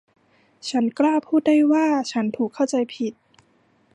[0.69, 3.13] ฉันกล้าพูดได้ว่าฉันถูกเข้าใจผิด